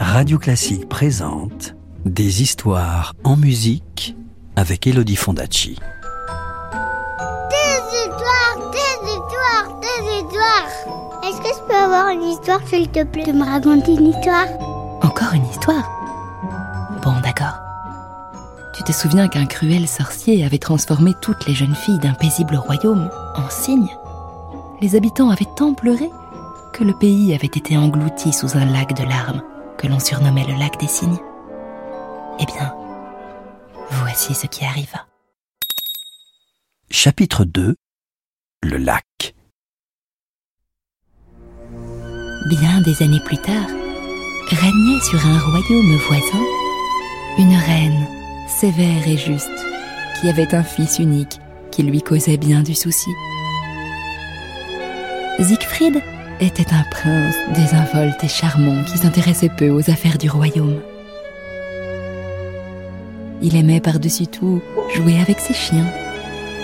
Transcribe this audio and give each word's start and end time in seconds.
Radio 0.00 0.38
Classique 0.38 0.88
présente 0.88 1.74
Des 2.04 2.42
histoires 2.42 3.14
en 3.24 3.36
musique 3.36 4.16
avec 4.56 4.86
Elodie 4.86 5.16
Fondacci. 5.16 5.78
Des 7.50 7.80
histoires, 7.96 8.70
des 8.72 9.08
histoires, 9.08 9.80
des 9.80 10.18
histoires. 10.18 11.22
Est-ce 11.24 11.38
que 11.38 11.48
je 11.54 11.68
peux 11.68 11.74
avoir 11.74 12.08
une 12.08 12.22
histoire, 12.22 12.60
s'il 12.66 12.88
te 12.88 13.04
plaît, 13.04 13.24
de 13.24 13.32
me 13.32 13.44
raconter 13.44 13.94
une 13.94 14.08
histoire? 14.08 14.46
Encore 15.02 15.34
une 15.34 15.46
histoire? 15.46 15.88
Bon, 17.02 17.14
d'accord. 17.22 17.58
Tu 18.74 18.82
te 18.82 18.92
souviens 18.92 19.28
qu'un 19.28 19.46
cruel 19.46 19.86
sorcier 19.86 20.44
avait 20.44 20.58
transformé 20.58 21.14
toutes 21.20 21.46
les 21.46 21.54
jeunes 21.54 21.74
filles 21.74 21.98
d'un 21.98 22.14
paisible 22.14 22.56
royaume 22.56 23.10
en 23.36 23.48
cygnes 23.50 23.96
Les 24.80 24.96
habitants 24.96 25.30
avaient 25.30 25.46
tant 25.56 25.74
pleuré 25.74 26.10
que 26.72 26.84
le 26.84 26.94
pays 26.94 27.34
avait 27.34 27.46
été 27.46 27.76
englouti 27.76 28.32
sous 28.32 28.56
un 28.56 28.64
lac 28.64 28.96
de 28.96 29.04
larmes 29.04 29.42
que 29.78 29.86
l'on 29.86 30.00
surnommait 30.00 30.44
le 30.44 30.58
lac 30.58 30.78
des 30.78 30.88
cygnes. 30.88 31.18
Eh 32.40 32.46
bien, 32.46 32.74
voici 33.90 34.34
ce 34.34 34.46
qui 34.46 34.64
arriva. 34.64 35.06
Chapitre 36.90 37.44
2 37.44 37.76
Le 38.62 38.76
lac. 38.76 39.34
Bien 42.48 42.80
des 42.80 43.02
années 43.02 43.20
plus 43.24 43.38
tard, 43.38 43.68
régnait 44.50 45.00
sur 45.00 45.24
un 45.24 45.38
royaume 45.38 45.96
voisin 46.08 46.44
une 47.38 47.54
reine 47.54 48.06
sévère 48.48 49.06
et 49.06 49.16
juste 49.16 49.48
qui 50.20 50.28
avait 50.28 50.54
un 50.54 50.64
fils 50.64 50.98
unique 50.98 51.38
qui 51.70 51.82
lui 51.82 52.02
causait 52.02 52.38
bien 52.38 52.62
du 52.62 52.74
souci. 52.74 53.10
Siegfried 55.38 56.02
était 56.40 56.72
un 56.72 56.84
prince 56.90 57.36
désinvolte 57.54 58.22
et 58.22 58.28
charmant 58.28 58.84
qui 58.84 58.98
s'intéressait 58.98 59.50
peu 59.56 59.70
aux 59.70 59.90
affaires 59.90 60.18
du 60.18 60.30
royaume. 60.30 60.80
Il 63.42 63.56
aimait 63.56 63.80
par-dessus 63.80 64.26
tout 64.26 64.60
jouer 64.94 65.20
avec 65.20 65.38
ses 65.40 65.54
chiens, 65.54 65.86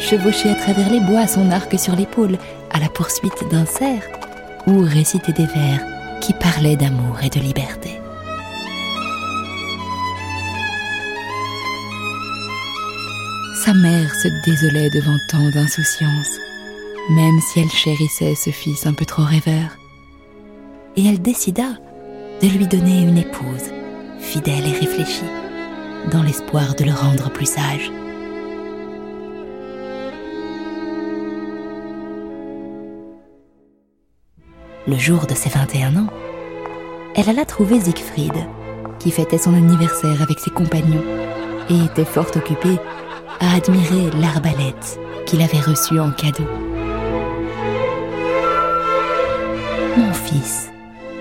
chevaucher 0.00 0.50
à 0.50 0.54
travers 0.54 0.90
les 0.90 1.00
bois 1.00 1.26
son 1.26 1.50
arc 1.50 1.78
sur 1.78 1.96
l'épaule 1.96 2.38
à 2.72 2.80
la 2.80 2.88
poursuite 2.88 3.48
d'un 3.50 3.66
cerf, 3.66 4.02
ou 4.66 4.80
réciter 4.80 5.32
des 5.32 5.46
vers 5.46 5.80
qui 6.20 6.32
parlaient 6.34 6.76
d'amour 6.76 7.18
et 7.22 7.28
de 7.28 7.40
liberté. 7.40 8.00
Sa 13.64 13.72
mère 13.72 14.14
se 14.14 14.28
désolait 14.44 14.90
devant 14.90 15.16
tant 15.30 15.48
d'insouciance, 15.50 16.38
même 17.10 17.40
si 17.40 17.60
elle 17.60 17.70
chérissait 17.70 18.34
ce 18.34 18.50
fils 18.50 18.86
un 18.86 18.94
peu 18.94 19.04
trop 19.04 19.24
rêveur. 19.24 19.78
Et 20.96 21.06
elle 21.06 21.20
décida 21.20 21.74
de 22.40 22.48
lui 22.48 22.66
donner 22.66 23.02
une 23.02 23.18
épouse, 23.18 23.72
fidèle 24.18 24.66
et 24.66 24.78
réfléchie, 24.78 25.24
dans 26.10 26.22
l'espoir 26.22 26.74
de 26.74 26.84
le 26.84 26.92
rendre 26.92 27.30
plus 27.30 27.48
sage. 27.48 27.90
Le 34.86 34.98
jour 34.98 35.26
de 35.26 35.34
ses 35.34 35.48
21 35.48 35.96
ans, 35.96 36.10
elle 37.16 37.28
alla 37.28 37.44
trouver 37.44 37.80
Siegfried, 37.80 38.34
qui 38.98 39.10
fêtait 39.10 39.38
son 39.38 39.54
anniversaire 39.54 40.20
avec 40.22 40.38
ses 40.38 40.50
compagnons 40.50 41.02
et 41.70 41.84
était 41.84 42.04
fort 42.04 42.30
occupé 42.34 42.76
à 43.40 43.54
admirer 43.54 44.10
l'arbalète 44.20 44.98
qu'il 45.26 45.40
avait 45.42 45.60
reçue 45.60 45.98
en 45.98 46.10
cadeau. 46.10 46.44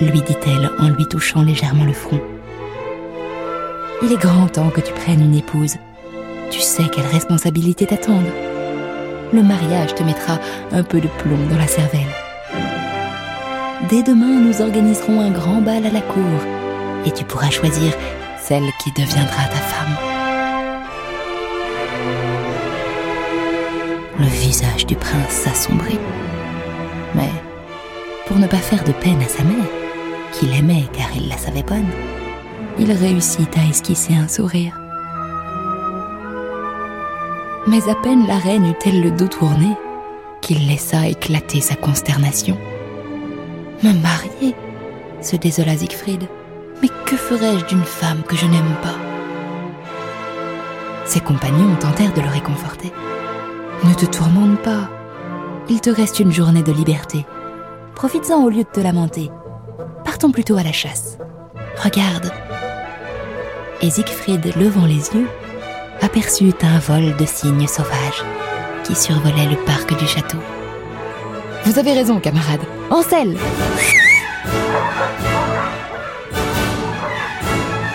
Lui 0.00 0.20
dit-elle 0.22 0.70
en 0.78 0.88
lui 0.88 1.06
touchant 1.06 1.42
légèrement 1.42 1.84
le 1.84 1.92
front, 1.92 2.20
il 4.02 4.12
est 4.12 4.20
grand 4.20 4.48
temps 4.48 4.70
que 4.70 4.80
tu 4.80 4.92
prennes 4.92 5.22
une 5.22 5.34
épouse. 5.34 5.76
Tu 6.50 6.60
sais 6.60 6.84
quelle 6.92 7.06
responsabilité 7.06 7.86
t'attendent. 7.86 8.32
Le 9.32 9.42
mariage 9.42 9.94
te 9.94 10.02
mettra 10.02 10.38
un 10.72 10.82
peu 10.82 11.00
de 11.00 11.08
plomb 11.18 11.38
dans 11.50 11.56
la 11.56 11.66
cervelle. 11.66 12.12
Dès 13.88 14.02
demain, 14.02 14.40
nous 14.40 14.60
organiserons 14.60 15.20
un 15.20 15.30
grand 15.30 15.60
bal 15.60 15.86
à 15.86 15.90
la 15.90 16.00
cour 16.00 16.40
et 17.06 17.10
tu 17.10 17.24
pourras 17.24 17.50
choisir 17.50 17.92
celle 18.38 18.70
qui 18.82 18.90
deviendra 18.92 19.44
ta 19.44 19.56
femme. 19.56 19.96
Le 24.18 24.26
visage 24.26 24.86
du 24.86 24.96
prince 24.96 25.30
s'assombrit. 25.30 25.98
Mais, 27.14 27.30
pour 28.34 28.42
ne 28.42 28.48
pas 28.48 28.56
faire 28.56 28.82
de 28.82 28.90
peine 28.90 29.22
à 29.22 29.28
sa 29.28 29.44
mère, 29.44 29.70
qu'il 30.32 30.52
aimait 30.52 30.88
car 30.92 31.06
il 31.14 31.28
la 31.28 31.38
savait 31.38 31.62
bonne, 31.62 31.86
il 32.80 32.90
réussit 32.90 33.56
à 33.56 33.64
esquisser 33.64 34.12
un 34.16 34.26
sourire. 34.26 34.76
Mais 37.68 37.88
à 37.88 37.94
peine 37.94 38.26
la 38.26 38.36
reine 38.36 38.66
eut-elle 38.66 39.04
le 39.04 39.12
dos 39.12 39.28
tourné 39.28 39.68
qu'il 40.40 40.66
laissa 40.66 41.06
éclater 41.06 41.60
sa 41.60 41.76
consternation. 41.76 42.58
Me 43.84 43.92
marier 43.92 44.56
se 45.20 45.36
désola 45.36 45.76
Siegfried. 45.76 46.24
Mais 46.82 46.88
que 47.06 47.14
ferais-je 47.14 47.66
d'une 47.66 47.84
femme 47.84 48.24
que 48.26 48.34
je 48.34 48.46
n'aime 48.46 48.74
pas? 48.82 48.96
Ses 51.06 51.20
compagnons 51.20 51.76
tentèrent 51.76 52.14
de 52.14 52.20
le 52.20 52.30
réconforter. 52.30 52.90
Ne 53.84 53.94
te 53.94 54.06
tourmente 54.06 54.58
pas. 54.58 54.90
Il 55.68 55.80
te 55.80 55.90
reste 55.90 56.18
une 56.18 56.32
journée 56.32 56.64
de 56.64 56.72
liberté. 56.72 57.24
Profites-en 57.94 58.42
au 58.42 58.50
lieu 58.50 58.64
de 58.64 58.68
te 58.68 58.80
lamenter. 58.80 59.30
Partons 60.04 60.30
plutôt 60.30 60.56
à 60.56 60.62
la 60.62 60.72
chasse. 60.72 61.16
Regarde. 61.82 62.30
Et 63.80 63.90
Siegfried, 63.90 64.56
levant 64.56 64.86
les 64.86 65.08
yeux, 65.14 65.28
aperçut 66.00 66.54
un 66.62 66.78
vol 66.78 67.16
de 67.16 67.24
cygnes 67.24 67.66
sauvages 67.66 68.24
qui 68.82 68.94
survolait 68.94 69.48
le 69.48 69.56
parc 69.64 69.96
du 69.98 70.06
château. 70.06 70.38
Vous 71.64 71.78
avez 71.78 71.92
raison, 71.92 72.20
camarade. 72.20 72.60
En 72.90 73.02
selle 73.02 73.36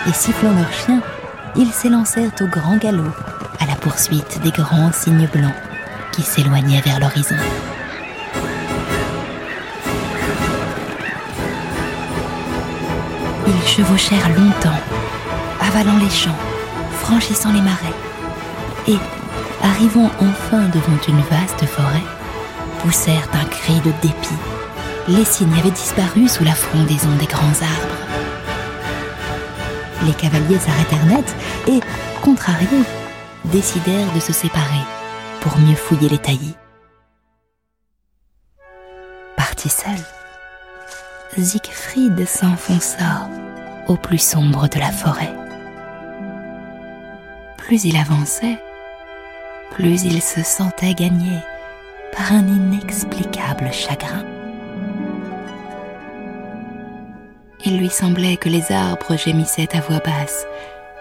Et 0.08 0.12
sifflant 0.12 0.54
leurs 0.54 0.72
chiens, 0.72 1.02
ils 1.56 1.70
s'élancèrent 1.70 2.32
au 2.40 2.46
grand 2.46 2.76
galop 2.78 3.12
à 3.60 3.66
la 3.66 3.76
poursuite 3.76 4.40
des 4.42 4.50
grands 4.50 4.92
cygnes 4.92 5.28
blancs 5.32 5.54
qui 6.12 6.22
s'éloignaient 6.22 6.80
vers 6.80 6.98
l'horizon. 6.98 7.36
Ils 13.50 13.68
chevauchèrent 13.68 14.28
longtemps, 14.28 14.80
avalant 15.60 15.98
les 15.98 16.10
champs, 16.10 16.38
franchissant 17.00 17.52
les 17.52 17.60
marais, 17.60 17.96
et, 18.86 18.96
arrivant 19.62 20.08
enfin 20.20 20.68
devant 20.68 20.98
une 21.08 21.20
vaste 21.22 21.64
forêt, 21.66 22.04
poussèrent 22.78 23.28
un 23.32 23.44
cri 23.46 23.80
de 23.80 23.90
dépit. 24.02 24.38
Les 25.08 25.24
cygnes 25.24 25.58
avaient 25.58 25.72
disparu 25.72 26.28
sous 26.28 26.44
la 26.44 26.54
frondaison 26.54 27.10
des 27.18 27.26
grands 27.26 27.60
arbres. 27.60 28.00
Les 30.06 30.14
cavaliers 30.14 30.58
s'arrêtèrent 30.58 31.06
net 31.06 31.34
et, 31.66 31.80
contrariés, 32.22 32.84
décidèrent 33.46 34.12
de 34.14 34.20
se 34.20 34.32
séparer 34.32 34.84
pour 35.40 35.58
mieux 35.58 35.74
fouiller 35.74 36.08
les 36.08 36.18
taillis. 36.18 36.54
Parti 39.36 39.68
seul, 39.68 39.98
Siegfried 41.38 42.26
s'enfonça 42.26 43.28
au 43.86 43.96
plus 43.96 44.18
sombre 44.18 44.68
de 44.68 44.78
la 44.78 44.90
forêt. 44.90 45.32
Plus 47.56 47.84
il 47.84 47.96
avançait, 47.96 48.58
plus 49.70 50.02
il 50.04 50.20
se 50.20 50.42
sentait 50.42 50.92
gagné 50.92 51.38
par 52.12 52.32
un 52.32 52.46
inexplicable 52.46 53.72
chagrin. 53.72 54.24
Il 57.64 57.78
lui 57.78 57.90
semblait 57.90 58.36
que 58.36 58.48
les 58.48 58.72
arbres 58.72 59.16
gémissaient 59.16 59.74
à 59.76 59.80
voix 59.80 60.00
basse 60.00 60.44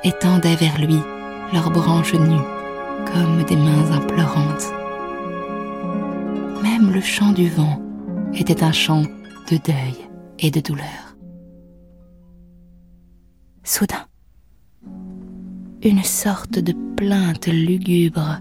et 0.04 0.12
tendaient 0.12 0.56
vers 0.56 0.78
lui 0.80 1.00
leurs 1.54 1.72
branches 1.72 2.14
nues 2.14 2.46
comme 3.12 3.44
des 3.44 3.58
mains 3.58 3.92
implorantes. 3.92 4.72
Même 6.62 6.92
le 6.94 7.02
chant 7.02 7.32
du 7.32 7.50
vent 7.50 7.82
était 8.34 8.64
un 8.64 8.72
chant 8.72 9.02
de 9.50 9.58
deuil 9.58 10.09
et 10.42 10.52
de 10.52 10.60
douleur. 10.60 11.16
Soudain, 13.64 14.06
une 15.84 16.04
sorte 16.04 16.60
de 16.60 16.74
plainte 16.96 17.48
lugubre 17.48 18.40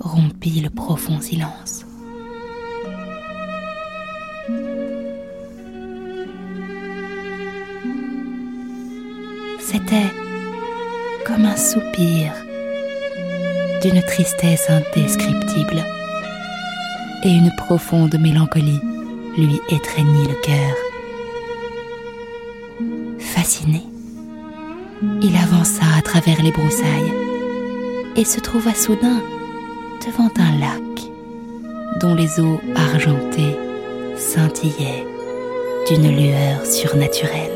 rompit 0.00 0.60
le 0.60 0.70
profond 0.70 1.20
silence. 1.20 1.84
C'était 9.60 10.12
comme 11.26 11.44
un 11.46 11.56
soupir 11.56 12.32
d'une 13.82 14.02
tristesse 14.02 14.68
indescriptible 14.68 15.84
et 17.24 17.30
une 17.30 17.50
profonde 17.56 18.18
mélancolie 18.18 18.80
lui 19.36 19.60
étreignit 19.70 20.28
le 20.28 20.40
cœur. 20.42 20.91
Il 25.20 25.34
avança 25.34 25.82
à 25.98 26.02
travers 26.02 26.40
les 26.42 26.52
broussailles 26.52 27.12
et 28.14 28.24
se 28.24 28.38
trouva 28.38 28.72
soudain 28.72 29.20
devant 30.06 30.30
un 30.38 30.58
lac 30.60 30.80
dont 32.00 32.14
les 32.14 32.38
eaux 32.38 32.60
argentées 32.76 33.56
scintillaient 34.16 35.04
d'une 35.88 36.16
lueur 36.16 36.64
surnaturelle. 36.64 37.50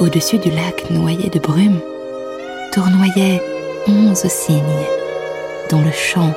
Au-dessus 0.00 0.38
du 0.38 0.50
lac 0.50 0.90
noyé 0.90 1.28
de 1.28 1.38
brume, 1.38 1.80
tournoyaient 2.72 3.42
onze 3.86 4.26
cygnes 4.28 4.86
dont 5.70 5.82
le 5.82 5.92
chant 5.92 6.32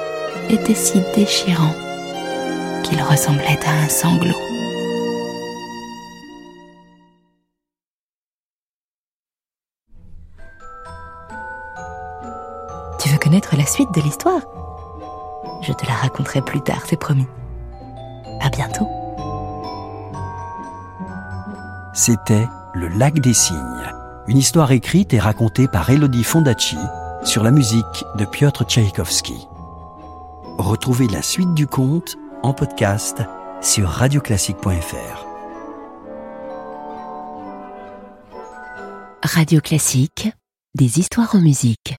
était 0.49 0.75
si 0.75 1.01
déchirant 1.15 1.75
qu'il 2.83 3.01
ressemblait 3.01 3.59
à 3.65 3.71
un 3.71 3.89
sanglot. 3.89 4.35
Tu 12.99 13.09
veux 13.09 13.17
connaître 13.17 13.55
la 13.55 13.65
suite 13.65 13.93
de 13.93 14.01
l'histoire? 14.01 14.41
Je 15.61 15.73
te 15.73 15.85
la 15.85 15.93
raconterai 15.93 16.41
plus 16.41 16.61
tard, 16.61 16.83
c'est 16.85 16.99
promis. 16.99 17.27
À 18.41 18.49
bientôt. 18.49 18.87
C'était 21.93 22.47
Le 22.73 22.87
lac 22.87 23.19
des 23.19 23.33
cygnes, 23.33 23.57
une 24.27 24.37
histoire 24.37 24.71
écrite 24.71 25.13
et 25.13 25.19
racontée 25.19 25.67
par 25.67 25.89
Elodie 25.89 26.23
Fondacci 26.23 26.77
sur 27.23 27.43
la 27.43 27.51
musique 27.51 28.05
de 28.15 28.25
Piotr 28.25 28.63
Tchaïkovski. 28.63 29.47
Retrouvez 30.57 31.07
la 31.07 31.21
suite 31.21 31.53
du 31.53 31.67
conte 31.67 32.17
en 32.43 32.53
podcast 32.53 33.21
sur 33.61 33.89
radioclassique.fr. 33.89 35.25
Radio 39.23 39.61
Classique, 39.61 40.29
des 40.75 40.99
histoires 40.99 41.35
en 41.35 41.41
musique. 41.41 41.95